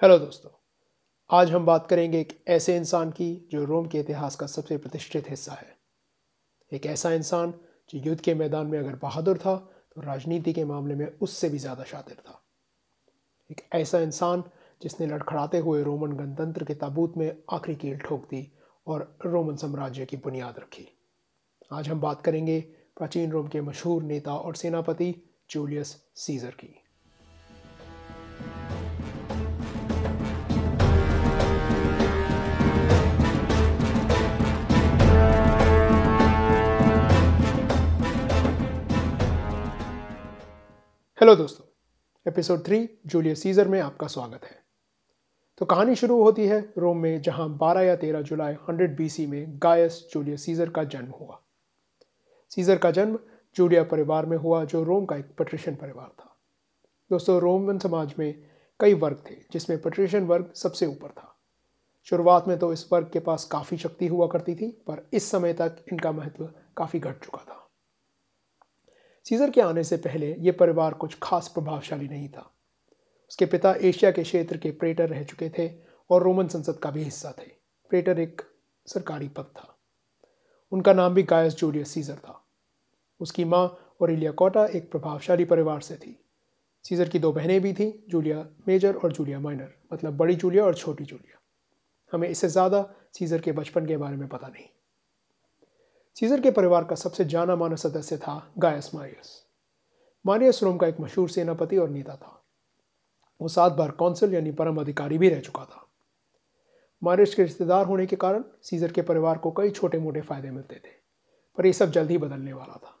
[0.00, 0.50] Hello दोस्तों,
[1.30, 5.30] आज हम बात करेंगे एक ऐसे इंसान की जो रोम के इतिहास का सबसे प्रतिष्ठित
[5.30, 5.76] हिस्सा है।
[6.72, 7.54] एक ऐसा इंसान
[7.90, 11.58] जो युद्ध के मैदान में अगर बहादुर था तो राजनीति के मामले में उससे भी
[11.58, 12.40] ज़्यादा शातिर था।
[13.50, 14.44] एक ऐसा इंसान
[14.80, 18.46] जिसने लड़खड़ाते हुए रोमन गणतंत्र के ताबूत में आखिरी कील ठोक दी
[18.86, 20.88] और रोमन साम्राज्य की बुनियाद रखी।
[21.72, 22.60] आज हम बात करेंगे
[22.96, 25.14] प्राचीन रोम के मशहूर नेता और सेनापति
[25.50, 26.74] जूलियस सीजर की।
[41.20, 41.66] हेलो दोस्तों,
[42.26, 44.64] एपिसोड थ्री, जूलियस सीजर में आपका स्वागत है।
[45.58, 49.46] तो कहानी शुरू होती है रोम में, जहाँ 12 या 13 जुलाई 100 बीसी में
[49.62, 51.42] गायस जूलियस सीजर का जन्म हुआ।
[52.50, 53.18] सीजर का जन्म
[53.56, 56.36] जूलिया परिवार में हुआ, जो रोम का एक पट्रिशन परिवार था।
[57.10, 58.42] दोस्तों, रोमन समाज में
[58.80, 61.38] कई वर्ग थे, जिसमें पट्रिशन वर्ग सबसे ऊपर था।
[62.04, 65.52] शुरुआत में तो इस वर्ग के पास काफ़ी शक्ति हुआ करती थी, पर इस समय
[65.52, 67.67] तक इनका महत्व काफ़ी घट चुका था।
[69.30, 72.50] सीजर के आने से पहले यह परिवार कुछ खास प्रभावशाली नहीं था।
[73.30, 75.68] उसके पिता एशिया के क्षेत्र के प्रेटर रह चुके थे
[76.10, 77.50] और रोमन संसद का भी हिस्सा थे।
[77.90, 78.42] प्रेटर एक
[78.86, 79.74] सरकारी पद था।
[80.72, 82.42] उनका नाम भी गायस जूलियस सीजर था।
[83.20, 86.18] उसकी माँ ओरिलिया कोटा एक प्रभावशाली परिवार से थी।
[86.84, 90.74] सीजर की दो बहनें भी थीं, जूलिया मेजर और जूलिया माइनर मतलब बड़ी जूलिया और
[90.74, 91.40] छोटी जूलिया।
[92.12, 92.82] हमें इससे ज़्यादा
[93.12, 94.66] सीजर के बचपन के बारे में पता नहीं।
[96.20, 99.28] सीजर के परिवार का सबसे जाना माना सदस्य था गायस मारियस।
[100.24, 102.42] मारियस रोम का एक मशहूर सेनापति और नेता था।
[103.40, 105.86] वो सात बार कौंसिल यानी परम अधिकारी भी रह चुका था।
[107.02, 110.74] मारियस के रिश्तेदार होने के कारण सीजर के परिवार को कई छोटे मोटे फ़ायदे मिलते
[110.74, 110.92] थे,
[111.58, 112.98] पर यह सब जल्द ही बदलने वाला था।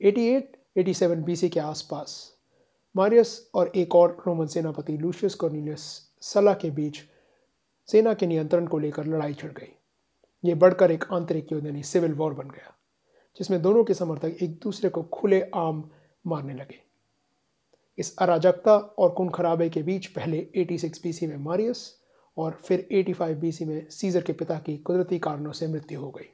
[0.00, 2.38] 88 87 बीसी के आसपास
[2.94, 7.02] मारियस और एक और रोमन सेनापति लूशियस कॉर्निलियस सला के बीच
[7.88, 9.75] सेना के नियंत्रण को लेकर लड़ाई छिड़ गई।
[10.44, 12.74] ये बढ़कर एक आंतरिक युद्ध, यानी सिविल वॉर बन गया,
[13.38, 15.90] जिसमें दोनों के समर्थक एक दूसरे को खुले आम
[16.26, 16.82] मारने लगे।
[17.98, 22.00] इस अराजकता और खून खराबे के बीच पहले 86 बीसी में मारियस
[22.36, 26.30] और फिर 85 बीसी में सीजर के पिता की कुदरती कारणों से मृत्यु हो गई।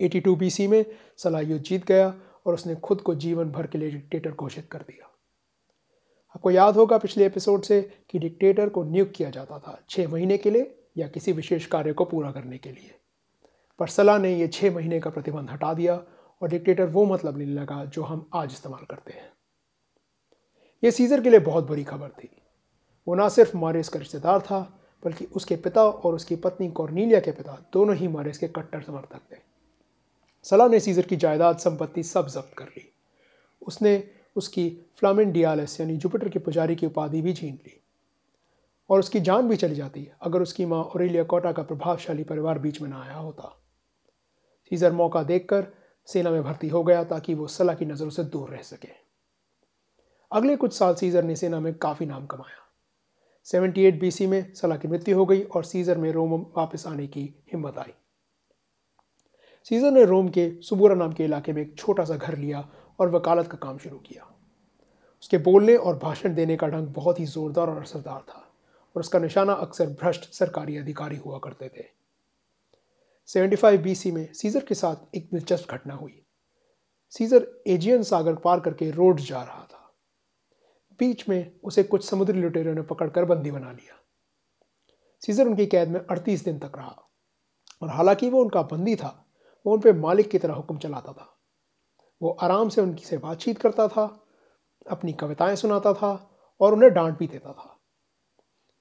[0.00, 0.84] 82 बीसी में
[1.16, 2.14] सलाह युद्ध जीत गया
[2.46, 5.10] और उसने खुद को जीवन भर के लिए डिक्टेटर घोषित कर दिया।
[6.36, 10.38] आपको याद होगा पिछले एपिसोड से कि डिक्टेटर को नियुक्त किया जाता था छः महीने
[10.38, 12.94] के लिए। या किसी विशेष कार्य को पूरा करने के लिए।
[13.78, 16.04] पर सलाह ने यह छः महीने का प्रतिबंध हटा दिया
[16.42, 19.32] और डिक्टेटर वो मतलब लेने लगा जो हम आज इस्तेमाल करते हैं।
[20.84, 22.42] यह सीजर के लिए बहुत बुरी खबर थी।
[23.08, 27.32] वो ना सिर्फ़ मारिस का रिश्तेदार था, बल्कि उसके पिता और उसकी पत्नी कॉर्नीलिया के
[27.32, 29.36] पिता दोनों ही मारिस के कट्टर समर्थक थे।
[30.42, 32.92] सलाह ने सीजर की जायदाद संपत्ति सब जब्त कर ली।
[33.66, 37.83] उसने उसकी फ्लामिन डियालिस यानी जुपिटर के पुजारी की उपाधि भी छीन ली।
[38.90, 42.80] और उसकी जान भी चली जाती अगर उसकी माँ ओरेलिया कोटा का प्रभावशाली परिवार बीच
[42.80, 43.60] में ना आया होता।
[44.70, 45.66] सीजर मौका देखकर
[46.06, 48.88] सेना में भर्ती हो गया ताकि वो सलाह की नज़रों से दूर रह सके।
[50.32, 52.62] अगले कुछ साल सीजर ने सेना में काफ़ी नाम कमाया।
[53.44, 57.34] 78 बीसी में सलाह की मृत्यु हो गई और सीजर में रोम वापस आने की
[57.52, 57.92] हिम्मत आई।
[59.64, 62.68] सीजर ने रोम के सुबूरा नाम के इलाके में एक छोटा सा घर लिया
[63.00, 64.34] और वकालत का काम शुरू किया।
[65.22, 68.43] उसके बोलने और भाषण देने का ढंग बहुत ही ज़ोरदार और असरदार था।
[68.96, 71.84] और उसका निशाना अक्सर भ्रष्ट सरकारी अधिकारी हुआ करते थे।
[73.26, 76.26] 75 बीसी में सीजर के साथ एक दिलचस्प घटना हुई।
[77.10, 79.94] सीजर एजियन सागर पार करके रोड जा रहा था।
[80.98, 84.00] बीच में उसे कुछ समुद्री लुटेरों ने पकड़कर बंदी बना लिया।
[85.26, 87.10] सीजर उनकी कैद में 38 दिन तक रहा
[87.82, 89.26] और हालाँकि वो उनका बंदी था,
[89.66, 91.38] वो उन पर मालिक की तरह हुक्म चलाता था।
[92.22, 94.26] वो आराम से उनकी से बातचीत करता था,
[94.90, 97.73] अपनी कविताएँ सुनाता था और उन्हें डांट भी देता था।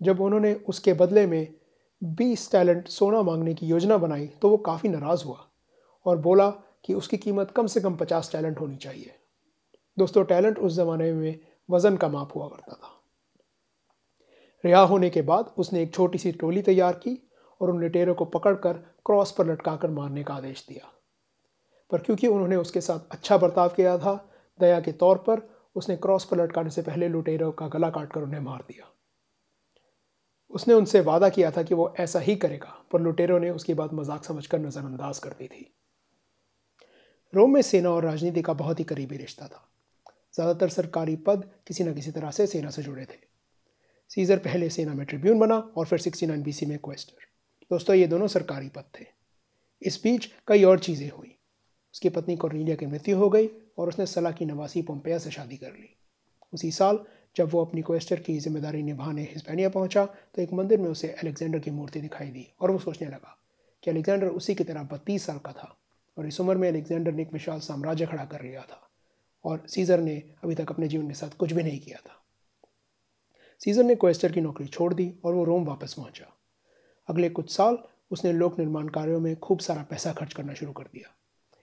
[0.02, 1.54] जब उन्होंने उसके बदले में
[2.02, 5.46] बीस टैलेंट सोना मांगने की योजना बनाई तो वो काफ़ी नाराज़ हुआ
[6.06, 6.50] और बोला
[6.86, 9.14] कि उसकी कीमत कम से कम पचास टैलेंट होनी चाहिए।
[9.98, 11.40] दोस्तों टैलेंट उस ज़माने में
[11.70, 12.90] वज़न का माप हुआ करता था।
[14.64, 17.18] रिहा होने के बाद उसने एक छोटी सी टोली तैयार की
[17.62, 18.74] और उन लुटेरों को पकड़कर
[19.06, 20.90] क्रॉस पर लटकाकर मारने का आदेश दिया।
[21.92, 24.30] पर क्योंकि उन्होंने उसके साथ अच्छा बर्ताव किया था,
[24.60, 28.42] दया के तौर पर उसने क्रॉस पर लटकाने से पहले लुटेरों का गला काटकर उन्हें
[28.42, 28.93] मार दिया।
[30.54, 33.94] उसने उनसे वादा किया था कि वो ऐसा ही करेगा, पर लुटेरों ने उसकी बात
[33.94, 35.70] मज़ाक समझकर नज़रअंदाज कर दी थी।
[37.34, 39.68] रोम में सेना और राजनीति का बहुत ही करीबी रिश्ता था।
[40.36, 43.18] ज़्यादातर सरकारी पद किसी न किसी तरह से सेना से जुड़े थे।
[44.12, 47.26] सीजर पहले सेना में ट्रिब्यून बना और फिर 69 बीसी में क्वेस्टर।
[47.72, 49.06] दोस्तों, ये दोनों सरकारी पद थे।
[49.82, 51.36] इस बीच कई और चीज़ें हुई।
[51.94, 55.58] उसकी पत्नी कॉर्नीलिया की मृत्यु हो गई और उसने सलाह की नवासी पोम्पिया से शादी
[55.58, 55.90] कर ली।
[56.54, 57.00] उसी साल
[57.36, 61.60] जब वो अपनी क्वेस्टर की ज़िम्मेदारी निभाने हिस्पैनिया पहुँचा तो एक मंदिर में उसे अलेक्जेंडर
[61.60, 63.38] की मूर्ति दिखाई दी और वो सोचने लगा
[63.84, 65.76] कि अलेक्जेंडर उसी की तरह बत्तीस साल का था
[66.18, 68.82] और इस उम्र में अलेक्जेंडर ने एक विशाल साम्राज्य खड़ा कर लिया था
[69.46, 72.20] और सीज़र ने अभी तक अपने जीवन के साथ कुछ भी नहीं किया था।
[73.62, 76.26] सीज़र ने क्वेस्टर की नौकरी छोड़ दी और वो रोम वापस पहुँचा।
[77.10, 77.78] अगले कुछ साल
[78.12, 81.10] उसने लोक निर्माण कार्यों में खूब सारा पैसा खर्च करना शुरू कर दिया,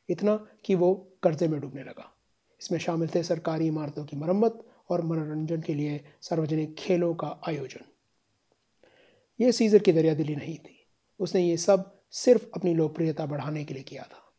[0.08, 2.10] इतना कि वो कर्जे में डूबने लगा।
[2.60, 7.80] इसमें शामिल थे सरकारी इमारतों की मरम्मत और मनोरंजन के लिए सार्वजनिक खेलों का आयोजन।
[9.40, 10.86] ये सीजर की दरियादिली नहीं थी।
[11.20, 14.32] उसने ये सब सिर्फ़ अपनी लोकप्रियता बढ़ाने के लिए किया था।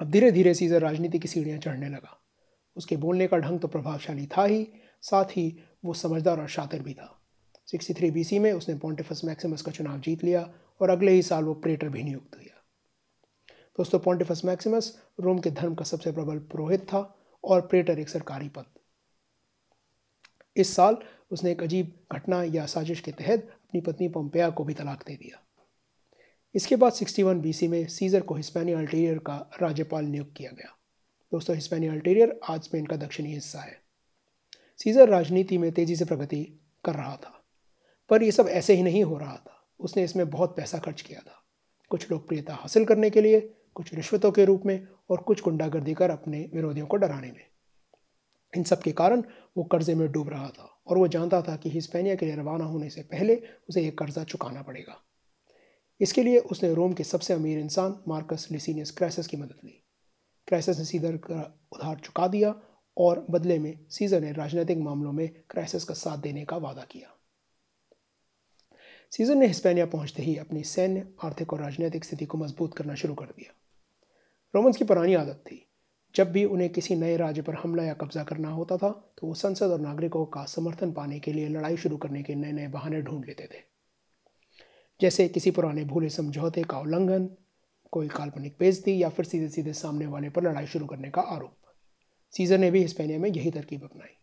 [0.00, 2.20] अब धीरे धीरे सीजर राजनीति की सीढ़ियाँ चढ़ने लगा।
[2.76, 4.68] उसके बोलने का ढंग तो प्रभावशाली था ही,
[5.02, 7.20] साथ ही वो समझदार और शातिर भी था।
[7.66, 11.54] 63 बीसी में उसने पॉन्टिफस मैक्सिमस का चुनाव जीत लिया और अगले ही साल वो
[11.54, 12.62] प्रेटर भी नियुक्त हुआ।
[13.50, 18.48] दोस्तों पॉन्टिफस मैक्सिमस रोम के धर्म का सबसे प्रबल पुरोहित था और प्रेटर एक सरकारी
[18.48, 18.64] पद
[20.58, 20.96] इस साल
[21.30, 25.14] उसने एक अजीब घटना या साजिश के तहत अपनी पत्नी पोम्पेया को भी तलाक दे
[25.14, 25.42] दिया।
[26.54, 30.76] इसके बाद 61 बीसी में सीजर को हिस्पैनी अल्टीरियर का राज्यपाल नियुक्त किया गया।
[31.32, 33.80] दोस्तों, हिस्पैनी अल्टीरियर आज स्पेन का दक्षिणी हिस्सा है।
[34.78, 37.44] सीजर राजनीति में तेज़ी से प्रगति कर रहा था,
[38.08, 41.20] पर यह सब ऐसे ही नहीं हो रहा था। उसने इसमें बहुत पैसा खर्च किया
[41.20, 41.44] था।
[41.88, 43.40] कुछ लोकप्रियता हासिल करने के लिए,
[43.74, 47.46] कुछ रिश्वतों के रूप में और कुछ गुंडागर्दी कर अपने विरोधियों को डराने में।
[48.58, 49.22] इन सब के कारण
[49.56, 52.64] वो कर्जे में डूब रहा था और वो जानता था कि हिस्पेनिया के लिए रवाना
[52.64, 55.02] होने से पहले उसे एक कर्जा चुकाना पड़ेगा।
[56.00, 59.84] इसके लिए उसने रोम के सबसे अमीर इंसान मार्कस लिसीनियस क्राइसिस की मदद ली।
[60.48, 62.54] क्राइसिस ने सीधर का उधार चुका दिया
[62.96, 67.14] और बदले में सीजर ने राजनीतिक मामलों में क्राइसिस का साथ देने का वादा किया।
[69.10, 73.14] सीजर ने हिस्पैनिया पहुँचते ही अपनी सैन्य, आर्थिक और राजनीतिक स्थिति को मज़बूत करना शुरू
[73.14, 73.54] कर दिया।
[74.54, 75.67] रोमन्स की पुरानी आदत थी।
[76.14, 79.34] जब भी उन्हें किसी नए राज्य पर हमला या कब्जा करना होता था तो वो
[79.34, 83.02] संसद और नागरिकों का समर्थन पाने के लिए लड़ाई शुरू करने के नए नए बहाने
[83.02, 83.62] ढूंढ लेते थे।
[85.00, 87.28] जैसे किसी पुराने भूले समझौते का उल्लंघन,
[87.92, 91.56] कोई काल्पनिक बेजती या फिर सीधे सीधे सामने वाले पर लड़ाई शुरू करने का आरोप।
[92.34, 94.16] सीजर ने भी हिस्पेनिया में यही तरकीब अपनाई।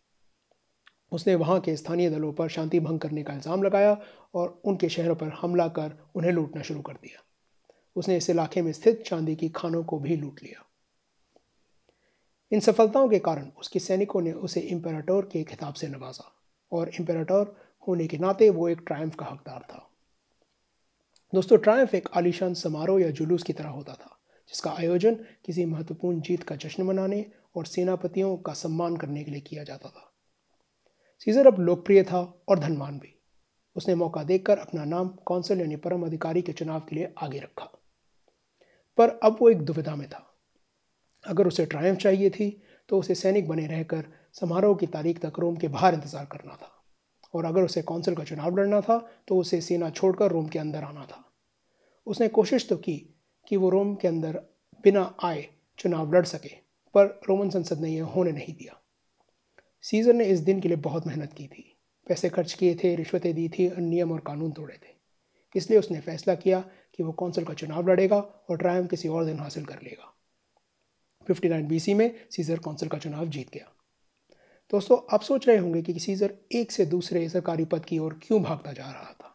[1.12, 3.96] उसने वहाँ के स्थानीय दलों पर शांति भंग करने का इल्ज़ाम लगाया
[4.34, 7.22] और उनके शहरों पर हमला कर उन्हें लूटना शुरू कर दिया।
[7.96, 10.65] उसने इस इलाके में स्थित चांदी की खानों को भी लूट लिया।
[12.52, 16.32] इन सफलताओं के कारण उसके सैनिकों ने उसे इम्पेराटोर के खिताब से नवाजा
[16.72, 17.56] और इम्पेराटोर
[17.88, 19.90] होने के नाते वो एक ट्रायम्फ का हकदार था।
[21.34, 26.20] दोस्तों, ट्रायम्फ एक आलिशान समारोह या जुलूस की तरह होता था, जिसका आयोजन किसी महत्वपूर्ण
[26.20, 27.26] जीत का जश्न मनाने
[27.56, 30.12] और सेनापतियों का सम्मान करने के लिए किया जाता था।
[31.18, 33.20] सीजर अब लोकप्रिय था और धनवान भी।
[33.76, 37.64] उसने मौका देखकर अपना नाम कौंसल यानी परम अधिकारी के चुनाव के लिए आगे रखा।
[38.96, 40.35] पर अब वो एक दुविधा में था।
[41.26, 42.50] अगर उसे ट्रायम्फ चाहिए थी
[42.88, 46.72] तो उसे सैनिक बने रहकर समारोह की तारीख तक रोम के बाहर इंतज़ार करना था।
[47.34, 50.84] और अगर उसे कौंसिल का चुनाव लड़ना था तो उसे सेना छोड़कर रोम के अंदर
[50.84, 51.22] आना था।
[52.06, 52.96] उसने कोशिश तो की
[53.46, 54.40] कि वो रोम के अंदर
[54.84, 55.46] बिना आए
[55.78, 56.48] चुनाव लड़ सके,
[56.94, 58.80] पर रोमन संसद ने यह होने नहीं दिया।
[59.84, 61.72] सीजर ने इस दिन के लिए बहुत मेहनत की थी।
[62.06, 64.94] पैसे खर्च किए थे, रिश्वतें दी थी नियम और कानून तोड़े थे।
[65.54, 66.60] इसलिए उसने फैसला किया
[66.94, 70.12] कि वो कौंसिल का चुनाव लड़ेगा और ट्रायम किसी और दिन हासिल कर लेगा।
[71.26, 73.72] 59 बीसी में सीजर कौंसिल का चुनाव जीत गया।
[74.70, 78.42] दोस्तों, आप सोच रहे होंगे कि सीजर एक से दूसरे सरकारी पद की ओर क्यों
[78.42, 79.32] भागता जा रहा था?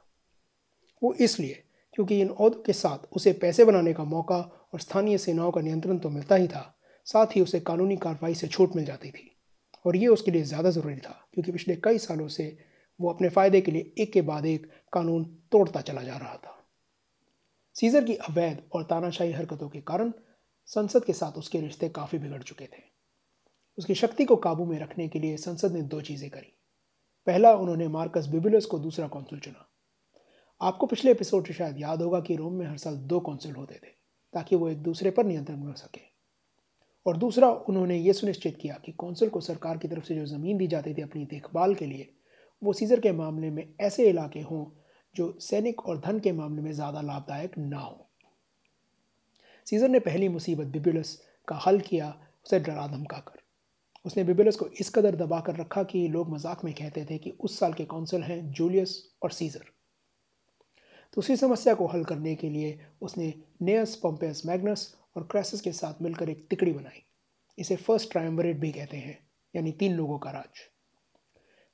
[1.02, 1.64] वो इसलिए
[1.94, 4.38] क्योंकि इन औदों के साथ उसे पैसे बनाने का मौका
[4.74, 8.48] और स्थानीय सेनाओं का नियंत्रण तो मिलता ही था, साथ ही उसे कानूनी कार्रवाई से
[8.48, 9.28] छूट मिल जाती थी।
[9.86, 12.58] और ये उसके लिए ज़्यादा ज़रूरी था, क्योंकि पिछले कई सालों से
[13.00, 16.58] वो अपने फ़ायदे के लिए एक के बाद एक कानून तोड़ता चला जा रहा था।
[17.76, 20.12] सीजर की अवैध और तानाशाही हरकतों के कारण
[20.66, 22.92] संसद के साथ उसके रिश्ते काफ़ी बिगड़ चुके थे।
[23.78, 26.54] उसकी शक्ति को काबू में रखने के लिए संसद ने दो चीज़ें करी।
[27.28, 29.68] पहला, उन्होंने मार्कस बिबुलस को दूसरा कौंसिल चुना।
[30.62, 33.76] आपको पिछले एपिसोड से शायद याद होगा कि रोम में हर साल दो कौंसिल होते
[33.76, 33.92] थे,
[34.34, 36.02] ताकि वो एक दूसरे पर नियंत्रण कर सके।
[37.06, 40.58] और दूसरा, उन्होंने ये सुनिश्चित किया कि कौंसिल को सरकार की तरफ़ से जो ज़मीन
[40.58, 42.14] दी जाती थी अपनी देखभाल के लिए,
[42.64, 44.66] वो सीजर के मामले में ऐसे इलाके हों
[45.16, 48.11] जो सैनिक और धन के मामले में ज़्यादा लाभदायक ना हो।
[49.68, 52.14] सीजर ने पहली मुसीबत बिबुलस का हल किया,
[52.46, 53.40] उसे डरा धमका कर।
[54.06, 57.30] उसने बिबुलस को इस कदर दबा कर रखा कि लोग मज़ाक में कहते थे कि
[57.30, 59.66] उस साल के कौंसिल हैं जूलियस और सीजर।
[61.14, 65.72] तो उसी समस्या को हल करने के लिए उसने नेयस पोम्पेस मैग्नस और क्रैसिस के
[65.72, 67.04] साथ मिलकर एक तिकड़ी बनाई।
[67.58, 69.18] इसे फ़र्स्ट ट्रायम्बरेट भी कहते हैं,
[69.54, 70.60] यानी तीन लोगों का राज।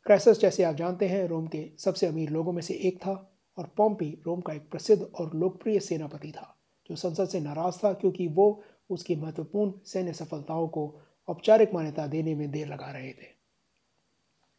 [0.05, 3.13] क्रैसस, जैसे आप जानते हैं, रोम के सबसे अमीर लोगों में से एक था
[3.57, 6.56] और पॉम्पी रोम का एक प्रसिद्ध और लोकप्रिय सेनापति था।
[6.89, 12.35] जो संसद से नाराज़ था क्योंकि वो उसकी महत्वपूर्ण सैन्य सफलताओं को औपचारिक मान्यता देने
[12.35, 13.37] में देर लगा रहे थे।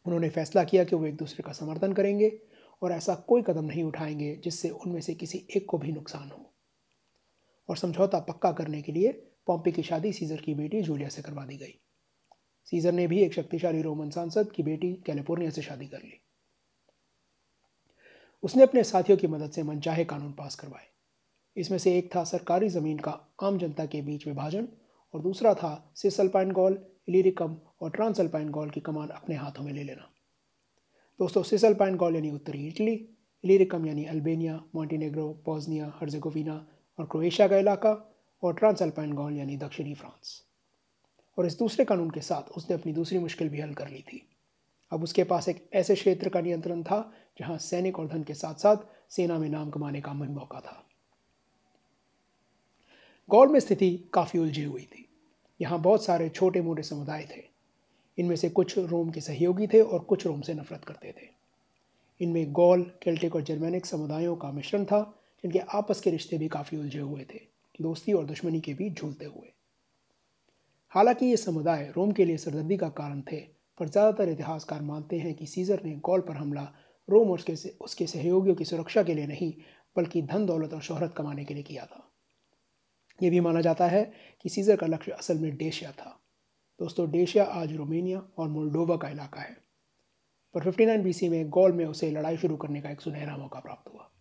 [0.05, 2.41] उन्होंने फैसला किया कि वो एक दूसरे का समर्थन करेंगे
[2.81, 6.53] और ऐसा कोई कदम नहीं उठाएँगे जिससे उनमें से किसी एक को भी नुकसान हो।
[7.69, 9.11] और समझौता पक्का करने के लिए
[9.47, 11.79] पॉम्पी की शादी सीजर की बेटी जूलिया से करवा दी गई।
[12.65, 16.21] सीजर ने भी एक शक्तिशाली रोमन सांसद की बेटी कैलिफ़ोर्निया से शादी कर ली।
[18.43, 20.98] उसने अपने साथियों की मदद से मनचाहे कानून पास करवाए।
[21.57, 24.67] इसमें से एक था सरकारी ज़मीन का आम जनता के बीच विभाजन
[25.13, 29.83] और दूसरा था सिसल्पाइन गॉल, इलीरिकम और ट्रांसल्पाइन गॉल की कमान अपने हाथों में ले
[29.83, 30.09] लेना।
[31.19, 33.09] दोस्तों, सिसल्पाइन गॉल यानी उत्तरी इटली,
[33.43, 36.67] इलीरिकम यानी अल्बेनिया, मॉन्टीनेग्रो पोजनिया हर्जेगोविना
[36.99, 40.43] और क्रोएशिया का इलाका और ट्रांसल्पाइन गॉल यानी दक्षिणी फ्रांस।
[41.37, 44.29] और इस दूसरे कानून के साथ उसने अपनी दूसरी मुश्किल भी हल कर ली थी।
[44.91, 48.55] अब उसके पास एक ऐसे क्षेत्र का नियंत्रण था जहाँ सैनिक और धन के साथ
[48.55, 48.77] साथ
[49.09, 50.88] सेना में नाम कमाने का मन मौका था।
[53.29, 55.09] गौल में स्थिति काफ़ी उलझी हुई थी।
[55.61, 57.41] यहाँ बहुत सारे छोटे मोटे समुदाय थे।
[58.17, 61.27] इनमें से कुछ रोम के सहयोगी थे और कुछ रोम से नफरत करते थे।
[62.21, 65.01] इनमें गौल, केल्टिक और जर्मेनिक समुदायों का मिश्रण था,
[65.43, 67.41] जिनके आपस के रिश्ते भी काफ़ी उलझे हुए थे।
[67.81, 69.53] दोस्ती और दुश्मनी के बीच झूलते हुए।
[70.89, 73.39] हालाँकि ये समुदाय रोम के लिए सरदर्दी का कारण थे,
[73.79, 76.73] पर ज़्यादातर इतिहासकार मानते हैं कि सीज़र ने गौल पर हमला
[77.09, 79.53] रोम और उसके उसके सहयोगियों की सुरक्षा के लिए नहीं,
[79.95, 82.08] बल्कि धन, दौलत और शोहरत कमाने के लिए किया था।
[83.23, 84.11] यह भी माना जाता है
[84.41, 86.19] कि सीज़र का लक्ष्य असल में डेशिया था।
[86.79, 89.57] दोस्तों, डेशिया आज रोमेनिया और मोल्डोवा का इलाका है।
[90.53, 93.93] पर 59 बीसी में गौल में उसे लड़ाई शुरू करने का एक सुनहरा मौका प्राप्त
[93.93, 94.11] हुआ।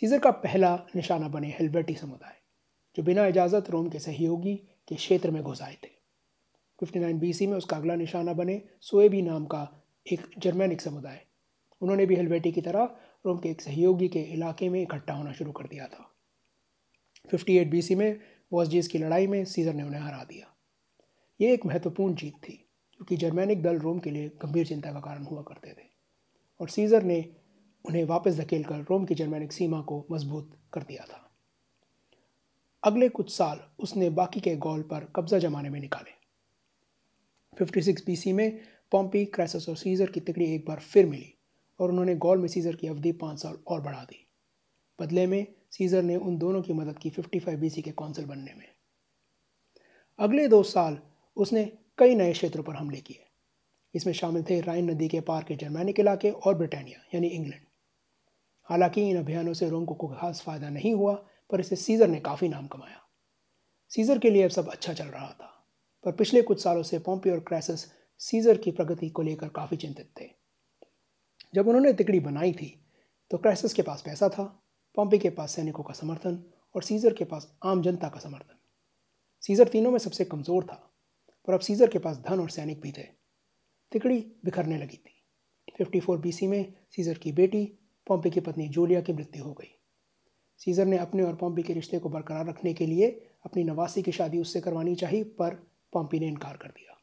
[0.00, 2.34] सीजर का पहला निशाना बने हेलबर्टी समुदाय,
[2.96, 4.56] जो बिना इजाज़त रोम के सहयोगी
[4.88, 5.95] के क्षेत्र में घुस आए थे।
[6.82, 11.24] 59 बीसी में उसका अगला निशाना बने सोएबी नाम का एक जर्मैनिक समुदाय।
[11.80, 15.52] उन्होंने भी हेलबर्टी की तरह रोम के एक सहयोगी के इलाके में इकट्ठा होना शुरू
[15.52, 16.10] कर दिया था।
[17.32, 18.20] 58 बीसी में
[18.52, 20.54] वॉसजीज की लड़ाई में सीजर ने उन्हें हरा दिया।
[21.40, 22.52] ये एक महत्वपूर्ण जीत थी,
[22.92, 25.88] क्योंकि जर्मैनिक दल रोम के लिए गंभीर चिंता का कारण हुआ करते थे,
[26.60, 27.34] और सीजर ने
[27.84, 31.22] उन्हें वापस धकेल कर रोम की जर्मैनिक सीमा को मज़बूत कर दिया था।
[32.82, 36.25] अगले कुछ साल उसने बाकी के गौल पर कब्जा जमाने में निकाले।
[37.60, 38.60] 56 बीसी में
[38.92, 41.34] पॉम्पी क्रैसस और सीजर की तिकड़ी एक बार फिर मिली
[41.80, 44.26] और उन्होंने गौल में सीजर की अवधि पाँच साल और बढ़ा दी।
[45.00, 48.68] बदले में सीजर ने उन दोनों की मदद की 55 बीसी के कौंसिल बनने में।
[50.18, 50.98] अगले दो साल
[51.36, 53.26] उसने कई नए क्षेत्रों पर हमले किए।
[53.94, 57.62] इसमें शामिल थे राइन नदी के पार के जर्मैनिक इलाके और ब्रिटानिया, यानी इंग्लैंड।
[58.64, 61.14] हालाँकि इन अभियानों से रोम को खास फ़ायदा नहीं हुआ,
[61.50, 63.02] पर इसे सीजर ने काफ़ी नाम कमाया।
[63.88, 65.55] सीजर के लिए अब सब अच्छा चल रहा था।
[66.04, 67.86] पर पिछले कुछ सालों से पॉम्पी और क्रैसस
[68.20, 70.28] सीजर की प्रगति को लेकर काफ़ी चिंतित थे।
[71.54, 72.68] जब उन्होंने तिकड़ी बनाई थी
[73.30, 74.44] तो क्रैसस के पास पैसा था
[74.96, 76.42] पॉम्पी के पास सैनिकों का समर्थन
[76.74, 78.58] और सीजर के पास आम जनता का समर्थन।
[79.42, 80.76] सीजर तीनों में सबसे कमज़ोर था,
[81.48, 83.02] पर अब सीजर के पास धन और सैनिक भी थे।
[83.92, 85.12] तिकड़ी बिखरने लगी थी।
[85.78, 87.64] 54 बीसी में सीजर की बेटी
[88.06, 89.72] पॉम्पी की पत्नी जूलिया की मृत्यु हो गई।
[90.60, 93.08] सीजर ने अपने और पॉम्पी के रिश्ते को बरकरार रखने के लिए
[93.44, 95.62] अपनी नवासी की शादी उससे करवानी चाहिए, पर
[95.92, 96.98] पॉम्पी ने इनकार कर दिया।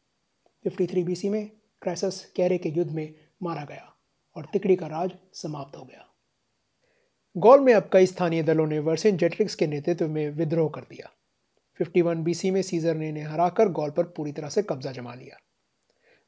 [0.65, 3.13] 53 बीसी में क्राइसस कैरे के युद्ध में
[3.43, 3.93] मारा गया
[4.35, 6.09] और तिकड़ी का राज समाप्त हो गया।
[7.37, 11.11] गौल में अब कई स्थानीय दलों ने वर्सिन जेट्रिक्स के नेतृत्व में विद्रोह कर दिया।
[11.79, 15.37] 51 बीसी में सीजर ने इन्हें हराकर गौल पर पूरी तरह से कब्जा जमा लिया।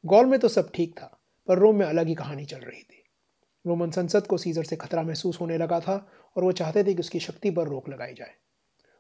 [0.05, 3.03] गौल में तो सब ठीक था, पर रोम में अलग ही कहानी चल रही थी।
[3.67, 7.00] रोमन संसद को सीजर से खतरा महसूस होने लगा था और वो चाहते थे कि
[7.00, 8.33] उसकी शक्ति पर रोक लगाई जाए।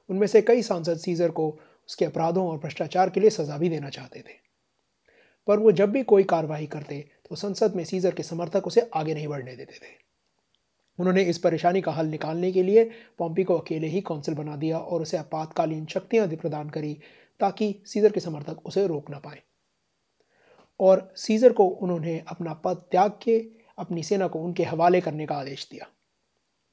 [0.09, 3.89] उनमें से कई सांसद सीजर को उसके अपराधों और भ्रष्टाचार के लिए सजा भी देना
[3.89, 4.43] चाहते थे।
[5.47, 9.13] पर वो जब भी कोई कार्रवाई करते तो संसद में सीजर के समर्थक उसे आगे
[9.13, 10.05] नहीं बढ़ने देते थे।
[10.99, 14.79] उन्होंने इस परेशानी का हल निकालने के लिए पॉम्पी को अकेले ही काउंसिल बना दिया
[14.79, 16.99] और उसे आपातकालीन शक्तियाँ प्रदान करी,
[17.39, 19.41] ताकि सीजर के समर्थक उसे रोक ना पाए।
[20.79, 23.45] और सीजर को उन्होंने अपना पद त्याग के,
[23.77, 25.87] अपनी सेना को उनके हवाले करने का आदेश दिया।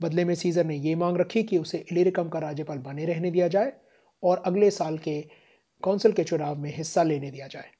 [0.03, 3.49] बदले में सीजर ने यह मांग रखी कि उसे इलेरिकम का राज्यपाल बने रहने दिया
[3.49, 3.73] जाए
[4.23, 5.21] और अगले साल के
[5.83, 7.71] काउंसिल के चुनाव में हिस्सा लेने दिया जाए।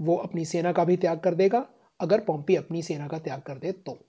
[0.00, 1.66] वो अपनी सेना का भी त्याग कर देगा,
[2.00, 4.06] अगर पॉम्पी अपनी सेना का त्याग कर दे तो।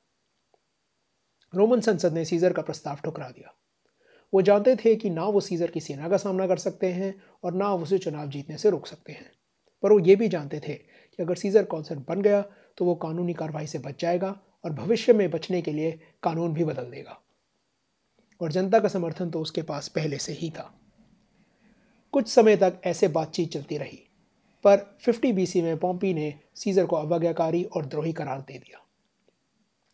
[1.55, 3.53] रोमन संसद ने सीजर का प्रस्ताव ठुकरा दिया।
[4.33, 7.53] वो जानते थे कि ना वो सीजर की सेना का सामना कर सकते हैं और
[7.53, 9.31] ना उसे चुनाव जीतने से रोक सकते हैं।
[9.83, 12.41] पर वो ये भी जानते थे कि अगर सीजर कौंसिल बन गया
[12.77, 16.63] तो वो कानूनी कार्रवाई से बच जाएगा और भविष्य में बचने के लिए कानून भी
[16.63, 17.21] बदल देगा।
[18.41, 20.80] और जनता का समर्थन तो उसके पास पहले से ही था।
[22.13, 24.00] कुछ समय तक ऐसे बातचीत चलती रही,
[24.63, 28.86] पर 50 बीसी में पॉम्पी ने सीजर को अवज्ञाकारी और द्रोही करार दे दिया।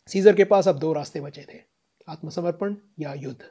[0.06, 1.58] सीजर के पास अब दो रास्ते बचे थे,
[2.08, 3.50] आत्मसमर्पण या युद्ध।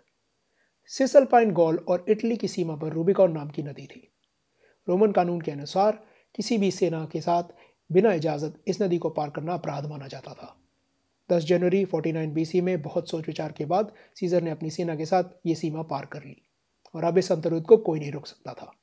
[0.86, 4.12] सिसलपाइन गॉल और इटली की सीमा पर रूबिकॉन नाम की नदी थी।
[4.90, 6.04] रोमन कानून के अनुसार,
[6.36, 7.44] किसी भी सेना के साथ
[7.92, 10.58] बिना इजाज़त इस नदी को पार करना अपराध माना जाता था।
[11.32, 15.06] 10 जनवरी 49 बीसी में बहुत सोच विचार के बाद सीजर ने अपनी सेना के
[15.06, 16.47] साथ ये सीमा पार कर ली।
[16.98, 18.75] और अब इस अंतरुद्ध को कोई नहीं रोक सकता था।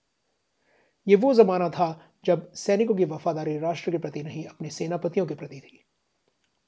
[1.08, 5.34] ये वो ज़माना था जब सैनिकों की वफादारी राष्ट्र के प्रति नहीं, अपने सेनापतियों के
[5.34, 5.84] प्रति थी।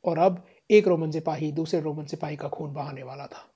[0.04, 3.52] और अब एक रोमन सिपाही दूसरे रोमन सिपाही का खून बहाने वाला था।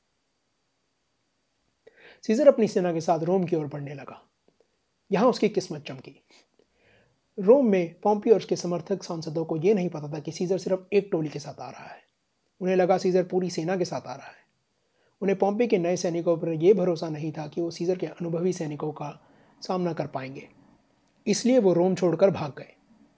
[2.27, 4.23] सीजर अपनी सेना के साथ रोम की ओर बढ़ने लगा।
[5.13, 6.25] यहाँ उसकी किस्मत चमकी।
[7.39, 10.81] रोम में पॉम्पी और उसके समर्थक सांसदों को यह नहीं पता था कि सीजर सिर्फ़
[10.93, 12.03] एक टोली के साथ आ रहा है।
[12.61, 14.40] उन्हें लगा सीजर पूरी सेना के साथ आ रहा है।
[15.23, 18.53] उन्हें पॉम्पी के नए सैनिकों पर यह भरोसा नहीं था कि वो सीजर के अनुभवी
[18.53, 19.11] सैनिकों का
[19.63, 20.49] सामना कर पाएँगे।
[21.27, 22.73] इसलिए वो रोम छोड़कर भाग गए।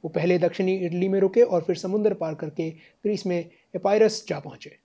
[0.05, 4.39] वो पहले दक्षिणी इटली में रुके और फिर समुद्र पार करके ग्रीस में एपायरस जा
[4.39, 4.77] पहुँचे।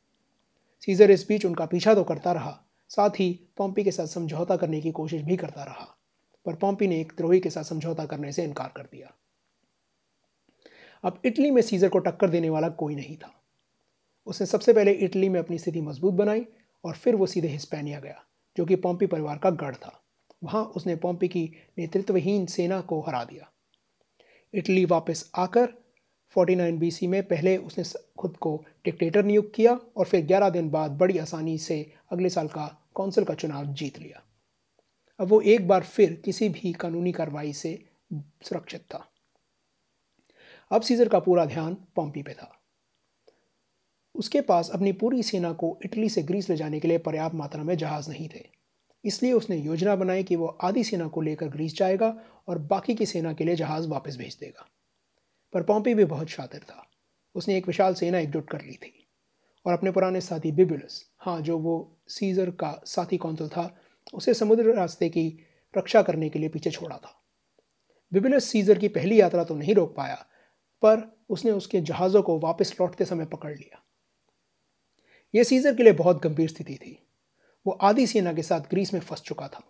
[0.81, 2.51] सीजर इस बीच उनका पीछा तो करता रहा,
[2.89, 5.97] साथ ही पॉम्पी के साथ समझौता करने की कोशिश भी करता रहा,
[6.45, 9.13] पर पॉम्पी ने एक द्रोही के साथ समझौता करने से इनकार कर दिया।
[11.03, 13.33] अब इटली में सीजर को टक्कर देने वाला कोई नहीं था।
[14.27, 16.45] उसने सबसे पहले इटली में अपनी स्थिति मज़बूत बनाई
[16.87, 18.23] और फिर वो सीधे हिस्पैनिया गया,
[18.57, 20.03] जो कि पॉम्पी परिवार का गढ़ था।
[20.43, 23.51] वहाँ उसने पॉम्पी की नेतृत्वहीन सेना को हरा दिया।
[24.53, 25.73] इटली वापस आकर
[26.35, 27.83] 49 बीसी में पहले उसने
[28.19, 32.47] खुद को डिक्टेटर नियुक्त किया और फिर 11 दिन बाद बड़ी आसानी से अगले साल
[32.47, 34.23] का कौंसिल का चुनाव जीत लिया।
[35.19, 39.07] अब वो एक बार फिर किसी भी कानूनी कार्रवाई से सुरक्षित था।
[40.71, 42.56] अब सीजर का पूरा ध्यान पॉम्पी पे था।
[44.17, 47.63] उसके पास अपनी पूरी सेना को इटली से ग्रीस ले जाने के लिए पर्याप्त मात्रा
[47.63, 48.45] में जहाज़ नहीं थे।
[49.05, 53.05] इसलिए उसने योजना बनाई कि वो आधी सेना को लेकर ग्रीस जाएगा और बाकी की
[53.05, 54.67] सेना के लिए जहाज़ वापस भेज देगा।
[55.53, 56.87] पर पॉम्पी भी बहुत शातिर था।
[57.35, 59.07] उसने एक विशाल सेना एकजुट कर ली थी।
[59.65, 63.77] और अपने पुराने साथी बिबुलस हाँ जो वो सीजर का साथी कौंसल था,
[64.13, 65.39] उसे समुद्र रास्ते की
[65.77, 67.23] रक्षा करने के लिए पीछे छोड़ा था।
[68.13, 70.25] बिबुलस सीजर की पहली यात्रा तो नहीं रोक पाया,
[70.81, 73.83] पर उसने उसके जहाज़ों को वापस लौटते समय पकड़ लिया।
[75.35, 77.03] यह सीजर के लिए बहुत गंभीर स्थिति थी।
[77.65, 79.63] वो आधी सेना के साथ ग्रीस में फंस चुका था।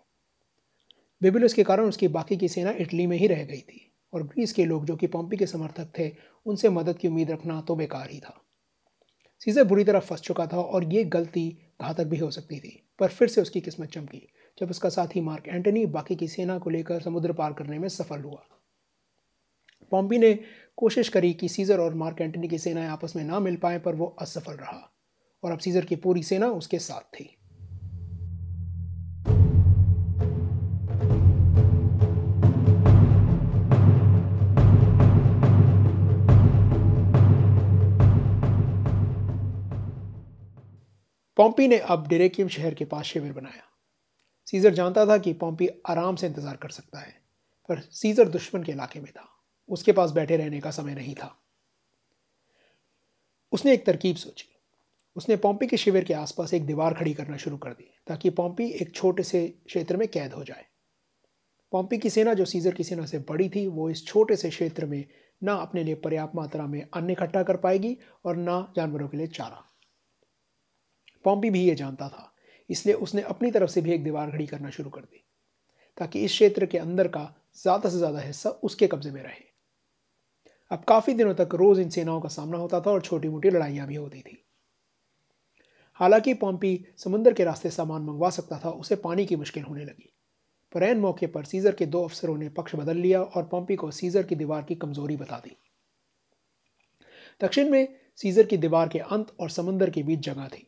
[1.22, 4.52] बिबुलस के कारण उसकी बाकी की सेना इटली में ही रह गई थी और ग्रीस
[4.52, 6.12] के लोग जो कि पॉम्पी के समर्थक थे,
[6.46, 8.42] उनसे मदद की उम्मीद रखना तो बेकार ही था।
[9.40, 13.08] सीजर बुरी तरह फंस चुका था और ये गलती घातक भी हो सकती थी, पर
[13.08, 17.00] फिर से उसकी किस्मत चमकी, जब उसका साथी मार्क एंटनी बाकी की सेना को लेकर
[17.00, 18.44] समुद्र पार करने में सफल हुआ।
[19.90, 20.38] पॉम्पी ने
[20.76, 23.94] कोशिश करी कि सीजर और मार्क एंटनी की सेनाएँ आपस में ना मिल पाए, पर
[23.94, 24.92] वो असफल रहा।
[25.42, 27.34] और अब सीजर की पूरी सेना उसके साथ थी।
[41.36, 43.62] पॉम्पी ने अब डेरेकियम शहर के पास शिविर बनाया।
[44.46, 47.14] सीजर जानता था कि पॉम्पी आराम से इंतज़ार कर सकता है,
[47.68, 49.28] पर सीजर दुश्मन के इलाके में था।
[49.68, 51.34] उसके पास बैठे रहने का समय नहीं था।
[53.52, 54.57] उसने एक तरकीब सोची।
[55.18, 58.68] उसने पॉम्पी के शिविर के आसपास एक दीवार खड़ी करना शुरू कर दी, ताकि पॉम्पी
[58.72, 60.64] एक छोटे से क्षेत्र में कैद हो जाए।
[61.72, 64.86] पॉम्पी की सेना जो सीजर की सेना से बड़ी थी, वो इस छोटे से क्षेत्र
[64.86, 65.04] में
[65.42, 69.26] ना अपने लिए पर्याप्त मात्रा में अन्न इकट्ठा कर पाएगी और ना जानवरों के लिए
[69.28, 69.64] चारा।
[71.24, 72.32] पॉम्पी भी ये जानता था,
[72.70, 75.24] इसलिए उसने अपनी तरफ़ से भी एक दीवार खड़ी करना शुरू कर दी,
[75.98, 79.46] ताकि इस क्षेत्र के अंदर का ज़्यादा से ज़्यादा हिस्सा उसके कब्जे में रहे।
[80.70, 83.86] अब काफ़ी दिनों तक रोज़ इन सेनाओं का सामना होता था और छोटी मोटी लड़ाइयाँ
[83.86, 84.44] भी होती थी।
[86.00, 90.12] हालाँकि पॉम्पी समुद्र के रास्ते सामान मंगवा सकता था, उसे पानी की मुश्किल होने लगी।
[90.72, 93.90] पर एन मौके पर सीजर के दो अफसरों ने पक्ष बदल लिया और पॉम्पी को
[93.90, 95.56] सीजर की दीवार की कमज़ोरी बता दी।
[97.40, 100.64] दक्षिण में सीजर की दीवार के अंत और समुद्र के बीच जगह थी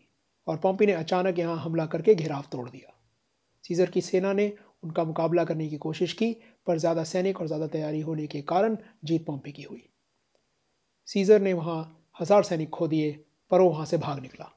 [0.46, 2.94] और पॉम्पी ने अचानक यहाँ हमला करके घेराव तोड़ दिया।
[3.64, 6.32] सीजर की सेना ने उनका मुकाबला करने की कोशिश की,
[6.66, 9.82] पर ज़्यादा सैनिक और ज़्यादा तैयारी होने के कारण जीत पॉम्पी की हुई।
[11.08, 13.12] सीजर ने वहाँ हज़ार सैनिक खो दिए,
[13.50, 14.50] पर वो वहाँ से भाग निकला।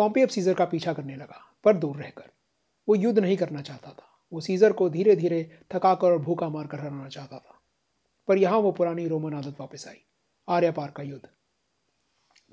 [0.00, 2.30] पॉम्पी अब सीजर का पीछा करने लगा, पर दूर रहकर।
[2.88, 6.78] वो युद्ध नहीं करना चाहता था। वो सीजर को धीरे धीरे थकाकर और भूखा मारकर
[6.78, 7.60] हराना चाहता था।
[8.28, 9.96] पर यहाँ वो पुरानी रोमन आदत वापस आई,
[10.48, 11.28] आर्या पार का युद्ध।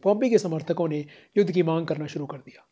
[0.03, 0.99] पॉम्पी के समर्थकों ने
[1.37, 2.65] युद्ध की मांग करना शुरू कर दिया।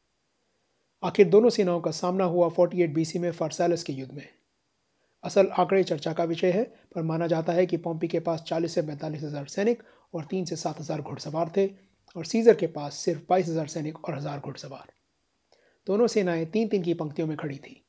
[1.03, 4.27] आखिर दोनों सेनाओं का सामना हुआ 48 बीसी में फारसैलस के युद्ध में।
[5.23, 6.63] असल आंकड़े चर्चा का विषय है,
[6.95, 9.83] पर माना जाता है कि पॉम्पी के पास 40 से पैंतालीस हज़ार सैनिक
[10.13, 11.67] और तीन से सात हज़ार घुड़सवार थे।
[12.15, 14.91] और सीजर के पास सिर्फ़ बाईस हज़ार सैनिक और हज़ार घुड़सवार।
[15.87, 17.81] दोनों सेनाएँ तीन तीन की पंक्तियों में खड़ी थी।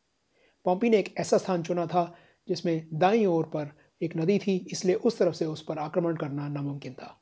[0.66, 2.12] पॉम्पी ने एक ऐसा स्थान चुना था
[2.48, 3.70] जिसमें दाई ओर पर
[4.02, 7.16] एक नदी थी, इसलिए उस तरफ़ से उस पर आक्रमण करना नामुमकिन था।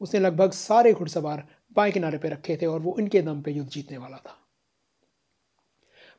[0.00, 3.70] उसने लगभग सारे घुड़सवार बाएँ किनारे पर रखे थे और वो इनके दम पे युद्ध
[3.70, 4.36] जीतने वाला था।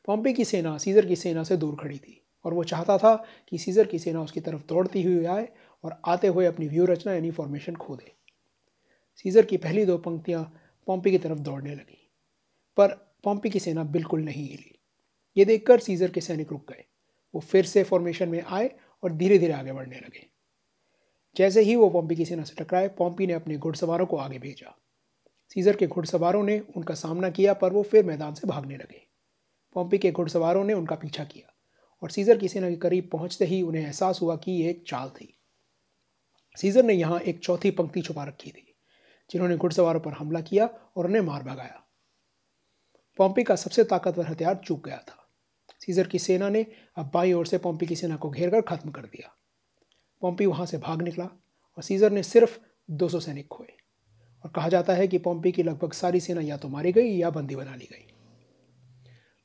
[0.08, 3.16] पॉम्पी की सेना सीज़र की सेना से दूर खड़ी थी और वो चाहता था
[3.48, 5.48] कि सीज़र की सेना उसकी तरफ़ दौड़ती हुई आए
[5.84, 8.12] और आते हुए अपनी व्यू रचना यानी फॉर्मेशन खो दे
[9.18, 10.44] सीज़र की पहली दो पंक्तियाँ
[10.88, 12.10] पॉम्पी की तरफ़ दौड़ने लगी,
[12.78, 12.88] पर
[13.24, 14.74] पॉम्पी की सेना बिल्कुल नहीं हिली।
[15.38, 16.84] ये देखकर सीज़र के सैनिक रुक गए।
[17.34, 18.70] वो फिर से फॉर्मेशन में आए
[19.04, 20.26] और धीरे धीरे आगे बढ़ने लगे।
[21.36, 24.74] जैसे ही वो पॉम्पी की सेना से टकराए, पॉम्पी ने अपने घुड़सवारों को आगे भेजा।
[25.56, 29.06] सीज़र के घुड़सवारों ने उनका सामना किया, पर वो फिर मैदान से भागने लगे।
[29.76, 31.54] पॉम्पी के घुड़सवारों ने उनका पीछा किया
[32.04, 35.10] और सीज़र की सेना के करीब पहुँचते ही उन्हें एहसास हुआ कि ये एक चाल
[35.12, 35.34] थी।
[36.58, 38.67] सीज़र ने यहाँ एक चौथी पंक्ति छुपा रखी थी।
[39.32, 41.84] जिन्होंने घुड़सवारों पर हमला किया और उन्हें मार भगाया।
[43.18, 45.30] पॉम्पी का सबसे ताकतवर हथियार चूक गया था।
[45.86, 48.92] सीजर की सेना ने अब बाई ओर से पॉम्पी की सेना को घेर कर खत्म
[48.92, 49.36] कर दिया।
[50.22, 51.26] पॉम्पी वहाँ से भाग निकला
[51.78, 52.60] और सीजर ने सिर्फ़
[52.92, 53.68] 200 सैनिक खोए।
[54.44, 57.30] और कहा जाता है कि पॉम्पी की लगभग सारी सेना या तो मारी गई या
[57.30, 58.14] बंदी बना ली गई।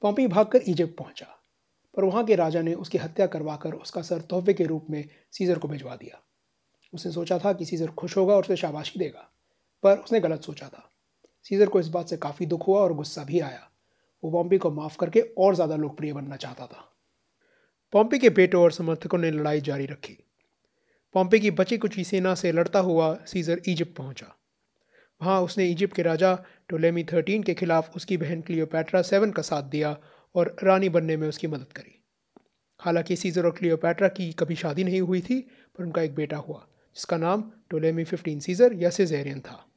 [0.03, 1.27] पॉम्पी भागकर इजिप्ट पहुँचा,
[1.97, 5.59] पर वहाँ के राजा ने उसकी हत्या करवाकर उसका सर तोहफे के रूप में सीजर
[5.59, 6.23] को भिजवा दिया।
[6.95, 9.31] उसने सोचा था कि सीजर खुश होगा और उसे शाबाशी देगा।
[9.83, 10.91] पर उसने गलत सोचा था।
[11.43, 13.71] सीजर को इस बात से काफ़ी दुख हुआ और गुस्सा भी आया।
[14.25, 16.89] वो पॉम्पी को माफ़ करके और ज़्यादा लोकप्रिय बनना चाहता था।
[17.93, 20.19] पॉम्पी के बेटों और समर्थकों ने लड़ाई जारी रखी।
[21.15, 24.37] पॉम्पी की बची कुची सेना से लड़ता हुआ सीजर इजिप्ट पहुँचा।
[25.23, 29.63] वहाँ उसने इजिप्ट के राजा टोलेमी थर्टीन के खिलाफ उसकी बहन क्लियोपैट्रा सेवन का साथ
[29.63, 29.97] दिया
[30.35, 32.03] और रानी बनने में उसकी मदद करी।
[32.79, 35.41] हालाँकि सीजर और क्लियोपैट्रा की कभी शादी नहीं हुई थी,
[35.79, 36.67] पर उनका एक बेटा हुआ,
[36.97, 39.72] जिसका नाम टोलेमी फिफ्टीन सीजर या सिजेरियन था।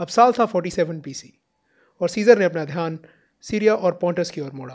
[0.00, 1.32] अब साल था 47 पीसी
[2.00, 2.98] और सीज़र ने अपना ध्यान
[3.44, 4.74] सीरिया और पॉन्टस की ओर मोड़ा।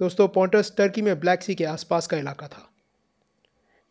[0.00, 2.70] दोस्तों पॉन्टस टर्की में ब्लैक सी के आसपास का इलाका था।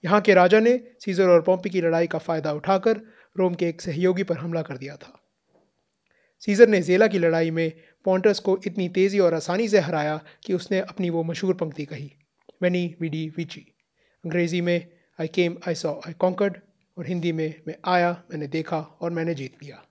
[0.04, 3.02] यहाँ के राजा ने सीज़र और पोम्पी की लड़ाई का फ़ायदा उठाकर
[3.38, 5.20] रोम के एक सहयोगी पर हमला कर दिया था।
[6.40, 7.72] सीज़र ने जेला की लड़ाई में
[8.06, 12.12] पॉन्टस को इतनी तेज़ी और आसानी से हराया कि उसने अपनी वो मशहूर पंक्ति कही
[12.62, 13.66] वेनी विडी विची
[14.24, 14.88] अंग्रेज़ी में
[15.20, 16.58] आई केम आई सॉ आई कॉन्कर्ड
[16.98, 19.84] और हिंदी में, मैं आया, मैंने देखा और मैंने जीत लिया।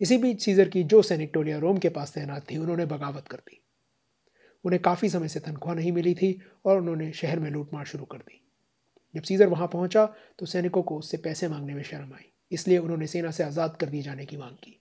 [0.00, 3.38] इसी बीच सीजर की जो सैनिक टोलियाँ रोम के पास तैनात थी, उन्होंने बगावत कर
[3.38, 3.60] दी।
[4.64, 8.18] उन्हें काफ़ी समय से तनख्वाह नहीं मिली थी और उन्होंने शहर में लूटमार शुरू कर
[8.18, 8.40] दी।
[9.14, 10.04] जब सीजर वहाँ पहुँचा
[10.38, 13.88] तो सैनिकों को उससे पैसे मांगने में शर्म आई, इसलिए उन्होंने सेना से आज़ाद कर
[13.88, 14.76] दिए जाने की मांग की।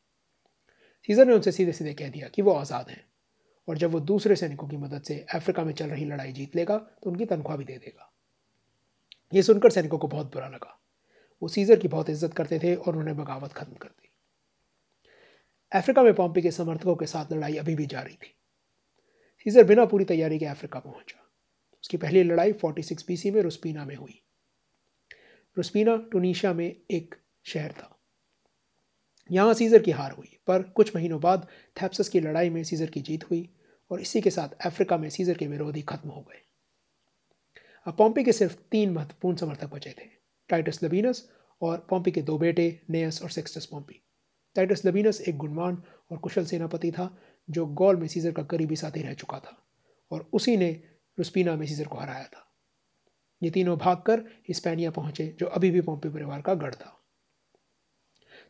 [1.10, 3.03] सीजर ने उनसे सीधे सीधे कह दिया कि वो आज़ाद हैं,
[3.67, 6.77] और जब वो दूसरे सैनिकों की मदद से अफ्रीका में चल रही लड़ाई जीत लेगा
[6.77, 8.12] तो उनकी तनख्वाह भी दे देगा।
[9.34, 10.77] ये सुनकर सैनिकों को बहुत बुरा लगा।
[11.41, 14.09] वो सीजर की बहुत इज़्ज़त करते थे और उन्होंने बगावत खत्म कर दी।
[15.71, 18.36] अफ्रीका में पॉम्पी के समर्थकों के साथ लड़ाई अभी भी जारी थी।
[19.43, 21.32] सीजर बिना पूरी तैयारी के अफ्रीका पहुँचा।
[21.84, 24.23] उसकी पहली लड़ाई 46 बीसी में रुस्पीना में हुई।
[25.58, 27.99] रुस्पीना टूनिशिया में एक शहर था।
[29.32, 31.47] यहाँ सीजर की हार हुई, पर कुछ महीनों बाद
[31.82, 33.49] थैप्सस की लड़ाई में सीजर की जीत हुई
[33.91, 36.41] और इसी के साथ अफ्रीका में सीजर के विरोधी खत्म हो गए।
[37.86, 40.10] अब पॉम्पी के सिर्फ़ तीन महत्वपूर्ण समर्थक बचे थे
[40.49, 44.01] टाइटस लबीनस और पॉम्पी के दो बेटे नेयस और सेक्सटस पॉम्पी
[44.55, 47.17] टाइटस लबीनस एक गुणवान और कुशल सेनापति था,
[47.49, 49.65] जो गॉल में सीजर का करीबी साथी रह चुका था,
[50.12, 50.83] और उसी ने
[51.17, 52.45] रुस्पीना में सीजर को हराया था।
[53.43, 56.95] ये तीनों भागकर हिस्पैनिया पहुँचे, जो अभी भी पोम्पी परिवार का गढ़ था।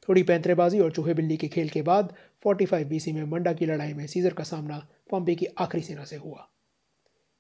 [0.10, 2.14] थोड़ी पैंतरेबाजी और चूहे बिल्ली के खेल के बाद
[2.46, 6.16] 45 बीसी में मंडा की लड़ाई में सीजर का सामना पॉम्पी की आखिरी सेना से
[6.16, 6.50] हुआ।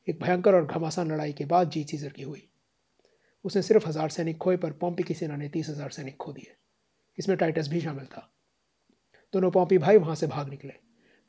[0.10, 2.50] एक भयंकर और घमासान लड़ाई के बाद जीत सीजर की हुई।
[3.46, 6.56] उसने सिर्फ़ हज़ार सैनिक खोए, पर पॉम्पी की सेना ने तीस हज़ार सैनिक खो दिए।
[7.18, 8.32] इसमें टाइटस भी शामिल था।
[9.34, 10.74] दोनों पॉम्पी भाई वहाँ से भाग निकले,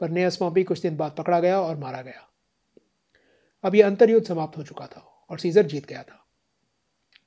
[0.00, 2.28] पर नेयस पॉम्पी कुछ दिन बाद पकड़ा गया और मारा गया।
[3.64, 6.26] अब यह अंतर्युद्ध समाप्त हो चुका था और सीजर जीत गया था।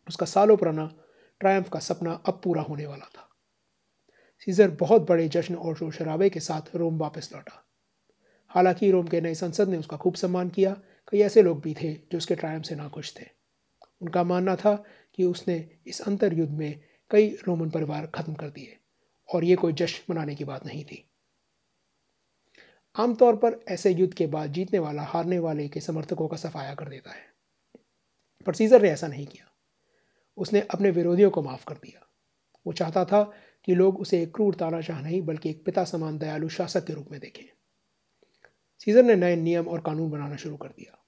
[0.07, 0.95] उसका सालों पुराना
[1.39, 3.29] ट्रायम्फ का सपना अब पूरा होने वाला था।
[4.39, 7.65] सीजर बहुत बड़े जश्न और शोर शराबे के साथ रोम वापस लौटा।
[8.47, 10.73] हालाँकि रोम के नए संसद ने उसका खूब सम्मान किया।
[11.07, 13.25] कई ऐसे लोग भी थे जो उसके ट्रायम से नाखुश थे।
[14.01, 14.83] उनका मानना था
[15.15, 16.81] कि उसने इस अंतर युद्ध में
[17.11, 18.77] कई रोमन परिवार खत्म कर दिए।
[19.33, 21.09] और ये कोई जश्न मनाने की बात नहीं थी।
[22.95, 26.89] आमतौर पर ऐसे युद्ध के बाद जीतने वाला हारने वाले के समर्थकों का सफाया कर
[26.89, 27.33] देता है।
[28.45, 29.49] पर सीजर ने ऐसा नहीं किया।
[30.37, 32.07] उसने अपने विरोधियों को माफ़ कर दिया।
[32.67, 33.31] वो चाहता था
[33.65, 37.07] कि लोग उसे एक क्रूर तानाशाह नहीं, बल्कि एक पिता समान दयालु शासक के रूप
[37.11, 37.45] में देखें।
[38.79, 41.05] सीजर ने नए नियम और कानून बनाना शुरू कर दिया।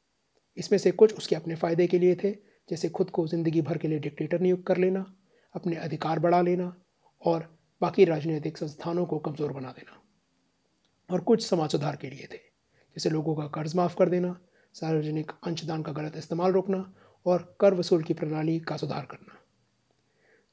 [0.57, 2.31] इसमें से कुछ उसके अपने फ़ायदे के लिए थे,
[2.69, 5.15] जैसे खुद को ज़िंदगी भर के लिए डिक्टेटर नियुक्त कर लेना,
[5.55, 6.81] अपने अधिकार बढ़ा लेना,
[7.25, 10.01] और बाकी राजनीतिक संस्थानों को कमज़ोर बना देना
[11.09, 14.35] और कुछ समाज सुधार के लिए थे, जैसे लोगों का कर्ज माफ़ कर देना,
[14.75, 16.93] सार्वजनिक अंशदान का गलत इस्तेमाल रोकना
[17.25, 19.39] और कर वसूल की प्रणाली का सुधार करना।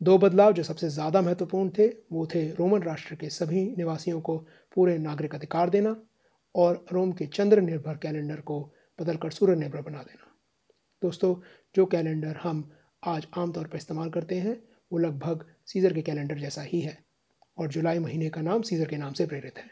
[0.00, 4.36] दो बदलाव जो सबसे ज़्यादा महत्वपूर्ण थे, वो थे रोमन राष्ट्र के सभी निवासियों को
[4.76, 5.96] पूरे नागरिक अधिकार देना
[6.54, 8.60] और रोम के चंद्र निर्भर कैलेंडर को
[8.98, 10.30] बदलकर सूर्य निर्भर बना देना।
[11.02, 11.34] दोस्तों,
[11.74, 12.68] जो कैलेंडर हम
[13.02, 14.56] आज आमतौर पर इस्तेमाल करते हैं,
[14.92, 16.98] वो लगभग सीज़र के कैलेंडर जैसा ही है।
[17.58, 19.70] और जुलाई महीने का नाम सीज़र के नाम से प्रेरित है।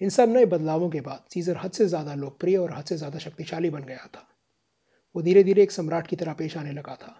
[0.00, 3.18] इन सब नए बदलावों के बाद सीज़र हद से ज़्यादा लोकप्रिय और हद से ज़्यादा
[3.18, 4.26] शक्तिशाली बन गया था।
[5.14, 7.14] वो धीरे धीरे एक सम्राट की तरह पेश आने लगा था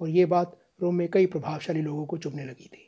[0.00, 2.86] और ये बात रोम में कई प्रभावशाली लोगों को चुभने लगी थी।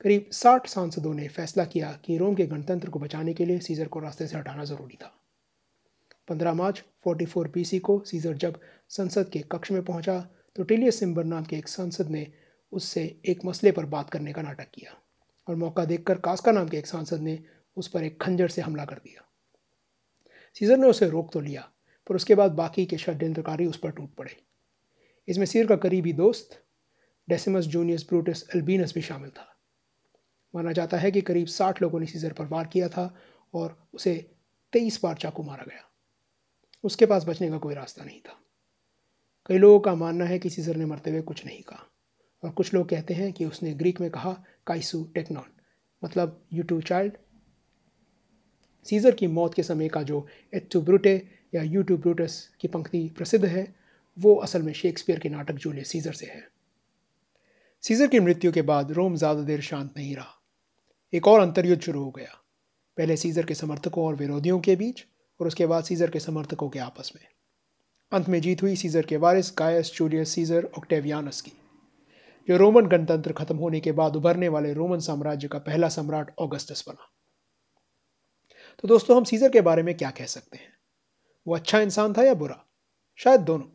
[0.00, 3.88] करीब साठ सांसदों ने फैसला किया कि रोम के गणतंत्र को बचाने के लिए सीज़र
[3.88, 5.12] को रास्ते से हटाना ज़रूरी था।
[6.28, 8.58] 15 मार्च 44 बीसी को सीज़र जब
[8.90, 10.18] संसद के कक्ष में पहुँचा
[10.56, 12.26] तो टिलियस सिम्बर नाम के एक सांसद ने
[12.72, 14.96] उससे एक मसले पर बात करने का नाटक किया
[15.48, 17.44] और मौका देखकर कास्का नाम के एक सांसद ने
[17.76, 19.22] उस पर एक खंजर से हमला कर दिया।
[20.54, 21.70] सीजर ने उसे रोक तो लिया,
[22.08, 24.42] पर उसके बाद बाकी के षड्यंत्रकारी उस पर टूट पड़े।
[25.28, 26.62] इसमें सीर का करीबी दोस्त,
[27.28, 29.56] डेसिमस जूनियस ब्रूटस एल्बीनस भी शामिल था।
[30.54, 33.16] माना जाता है कि करीब साठ लोगों ने सीजर पर वार किया था
[33.54, 34.30] और उसे
[34.72, 35.90] तेईस बार चाकू मारा गया।
[36.84, 38.40] उसके पास बचने का कोई रास्ता नहीं था।
[39.46, 41.86] कई लोगों का मानना है कि सीजर ने मरते हुए कुछ नहीं कहा।
[42.46, 44.32] और कुछ लोग कहते हैं कि उसने ग्रीक में कहा,
[44.66, 45.52] काइसू टेक्नॉन
[46.02, 47.16] मतलब यू टू चाइल्ड
[48.86, 51.14] सीजर की मौत के समय का जो एटू ब्रूटे
[51.54, 53.74] या यू टू ब्रूटस की पंक्ति प्रसिद्ध है,
[54.18, 56.46] वो असल में शेक्सपियर के नाटक जूलियस सीजर से है।
[57.84, 60.40] सीजर की मृत्यु के बाद रोम ज़्यादा देर शांत नहीं रहा।
[61.12, 62.40] एक और अंतर्युद्ध शुरू हो गया।
[62.98, 65.04] पहले सीजर के समर्थकों और विरोधियों के बीच
[65.40, 67.26] और उसके बाद सीजर के समर्थकों के आपस में।
[68.12, 71.52] अंत में जीत हुई सीजर के वारिस गायस जूलियस, सीजर ऑक्टेवियानस की।
[72.48, 76.84] जो रोमन गणतंत्र खत्म होने के बाद उभरने वाले रोमन साम्राज्य का पहला सम्राट ऑगस्टस
[76.88, 77.10] बना।
[78.78, 80.72] तो दोस्तों, हम सीजर के बारे में क्या कह सकते हैं?
[81.46, 82.64] वो अच्छा इंसान था या बुरा?
[83.16, 83.66] शायद दोनों।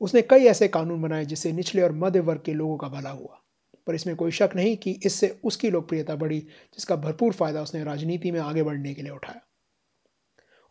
[0.00, 3.42] उसने कई ऐसे कानून बनाए जिससे निचले और मध्य वर्ग के लोगों का भला हुआ।
[3.86, 8.30] पर इसमें कोई शक नहीं कि इससे उसकी लोकप्रियता बढ़ी, जिसका भरपूर फ़ायदा उसने राजनीति
[8.30, 9.40] में आगे बढ़ने के लिए उठाया।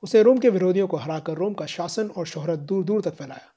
[0.04, 3.55] उसने रोम के विरोधियों को हराकर रोम का शासन और शोहरत दूर दूर तक फैलाया।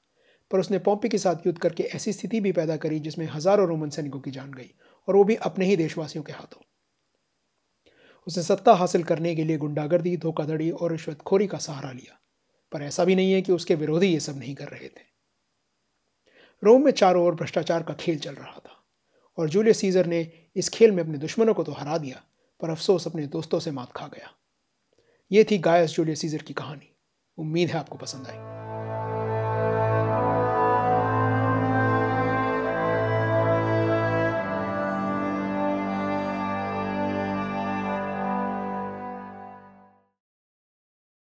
[0.51, 3.89] पर उसने पॉम्पी के साथ युद्ध करके ऐसी स्थिति भी पैदा करी जिसमें हज़ारों रोमन
[3.89, 4.71] सैनिकों की जान गई
[5.07, 6.61] और वो भी अपने ही देशवासियों के हाथों।
[8.27, 12.19] उसने सत्ता हासिल करने के लिए गुंडागर्दी, धोखाधड़ी और रिश्वतखोरी का सहारा लिया,
[12.71, 15.07] पर ऐसा भी नहीं है कि उसके विरोधी ये सब नहीं कर रहे थे।
[16.63, 18.83] रोम में चारों ओर भ्रष्टाचार का खेल चल रहा था
[19.37, 20.21] और जूलियस सीजर ने
[20.55, 22.21] इस खेल में अपने दुश्मनों को तो हरा दिया,
[22.61, 24.31] पर अफसोस अपने दोस्तों से मात खा गया।
[25.31, 26.95] ये थी गायस जूलियस सीजर की कहानी।
[27.37, 29.38] उम्मीद है आपको पसंद आई।